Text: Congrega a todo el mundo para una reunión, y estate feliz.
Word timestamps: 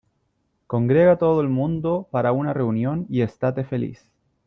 Congrega 0.65 1.11
a 1.11 1.17
todo 1.19 1.41
el 1.41 1.47
mundo 1.49 2.07
para 2.09 2.31
una 2.31 2.53
reunión, 2.53 3.05
y 3.07 3.21
estate 3.21 3.63
feliz. 3.63 4.09